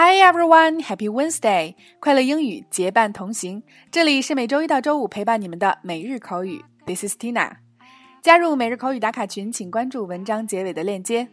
[0.00, 1.74] Hi everyone, Happy Wednesday!
[1.98, 3.60] 快乐英语结伴同行。
[3.90, 6.64] 这里是每周一到周五陪伴你们的每日口语。
[6.86, 7.56] This is Tina。
[8.22, 11.28] 加入每日口语打卡群，请关注文章结尾的链接。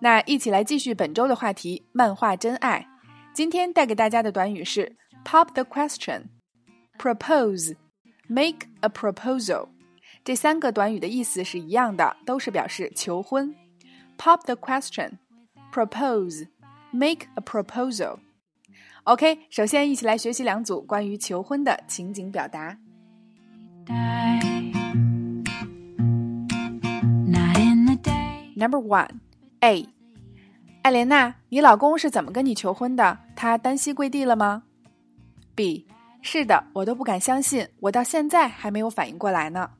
[0.00, 2.84] 那一起来继续本周的话题——漫画真爱。
[3.32, 6.24] 今天带给大家的短语是 “pop the question”、
[6.98, 7.76] “propose”、
[8.26, 9.68] “make a proposal”。
[10.24, 13.54] 这三个短语的意思是一样的，都是表示求婚。
[14.18, 15.18] Pop the question,
[15.72, 16.48] propose,
[16.92, 18.18] make a proposal.
[19.04, 22.78] OK，首先一起来学习两组关于求婚的情景表达。
[28.54, 29.20] Number one,
[29.60, 29.88] A，
[30.82, 33.18] 艾莲娜，你老公是怎么跟你求婚的？
[33.36, 34.64] 他单膝跪地了吗
[35.54, 35.86] ？B，
[36.22, 39.70] 是的，我都不敢相信，我到现在还没有反应过来呢。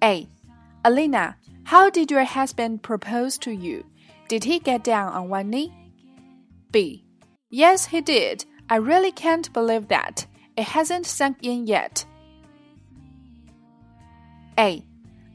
[0.00, 3.84] A，Elina，How did your husband propose to you?
[4.28, 5.72] Did he get down on one knee?
[6.70, 7.04] B.
[7.50, 8.44] Yes, he did.
[8.68, 10.26] I really can't believe that.
[10.56, 12.04] It hasn't sunk in yet.
[14.58, 14.84] A.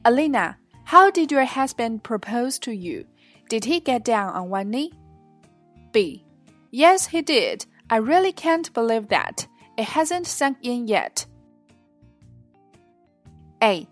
[0.06, 3.06] Elina, how did your husband propose to you?
[3.50, 4.92] Did he get down on one knee?
[5.92, 6.24] B.
[6.70, 7.66] Yes, he did.
[7.90, 9.48] I really can't believe that.
[9.78, 11.26] It hasn't sunk in yet.
[13.64, 13.88] A.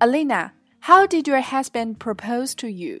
[0.00, 3.00] Elina, how did your husband propose to you?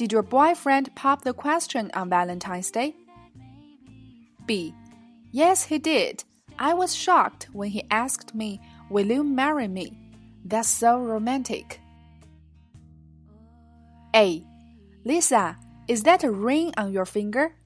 [0.00, 2.96] Did your boyfriend pop the question on Valentine's Day?
[4.46, 4.74] B.
[5.30, 6.24] Yes, he did.
[6.58, 9.92] I was shocked when he asked me, Will you marry me?
[10.42, 11.80] That's so romantic.
[14.16, 14.42] A.
[15.04, 17.56] Lisa, is that a ring on your finger?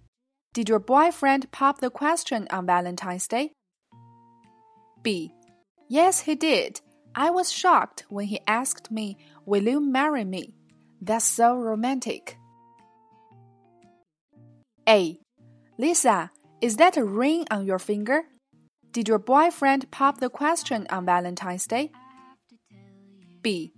[0.54, 3.53] Did your boyfriend pop the question on Valentine's Day?
[5.04, 5.32] B.
[5.88, 6.81] Yes, he did.
[7.14, 10.56] I was shocked when he asked me, Will you marry me?
[11.03, 12.38] That's so romantic.
[14.88, 15.19] A.
[15.77, 18.23] Lisa, is that a ring on your finger?
[18.91, 21.91] Did your boyfriend pop the question on Valentine's Day?
[23.41, 23.72] B.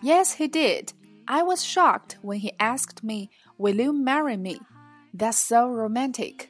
[0.00, 0.92] Yes, he did.
[1.28, 3.28] I was shocked when he asked me,
[3.58, 4.60] Will you marry me?
[5.12, 6.48] That's so romantic.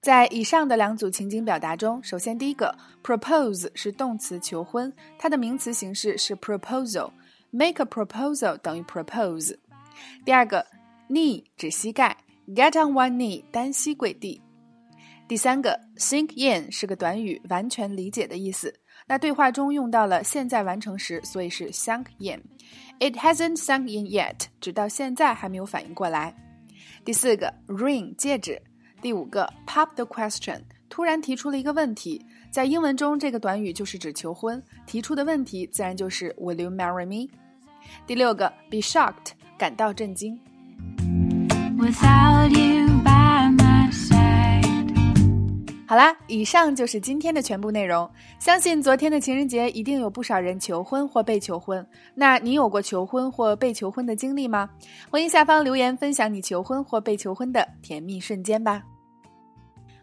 [0.00, 6.36] 在以上的两组情景表达中，首先第一个 propose 是动词求婚，它的名词形式是
[7.51, 9.55] Make a proposal 等于 propose。
[10.23, 10.65] 第二个
[11.09, 12.17] knee 指膝盖
[12.47, 14.41] ，get on one knee 单膝跪地。
[15.27, 18.73] 第三个 sink in 是个短语，完全理解的意思。
[19.07, 22.43] 那对话中用到了现在完成时，所以是 sunk in。
[22.99, 26.35] It hasn't sunk in yet，直到现在还没有反应过来。
[27.05, 28.61] 第四个 ring 戒指。
[29.01, 32.25] 第五个，pop the question，突然提出了一个问题。
[32.51, 37.31] 在英文中，这个短语就是指求婚，提出的问题自然就是 Will you marry me？
[38.07, 40.39] 第六个，be shocked，感到震惊。
[41.77, 44.67] Without you by my side。
[45.87, 48.09] 好啦，以上就是今天的全部内容。
[48.37, 51.85] 相信昨天的情人节一定有不少人求婚或被求婚。
[52.13, 54.69] 那你有过求婚或被求婚的经历吗？
[55.09, 58.83] 欢迎下方留言分享你求婚或被求婚的甜蜜瞬间吧。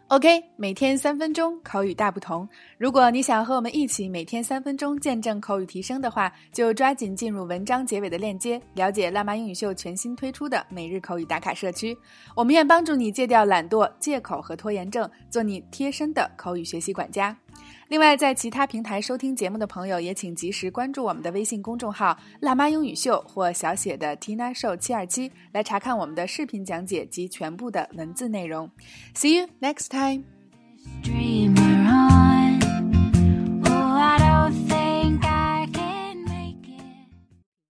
[0.09, 2.47] OK，每天三分钟口语大不同。
[2.77, 11.97] 如果你想和我们一起每天三分钟见证口语提升的话，就抓紧进入文章结尾的链接，了解辣妈英语秀全新推出的每日口语打卡社区。
[12.37, 17.37] 我们愿帮助你戒掉懒惰、借口和拖延症，做你贴身的口语学习管家。
[17.87, 28.69] 另外，在其他平台收听节目的朋友，也请及时关注我们的微信公众号“辣妈英语秀”或小写的 “Tina Show 七二七”，来查看我们的视频讲解及全部的文字内容。
[29.15, 30.23] See you next time.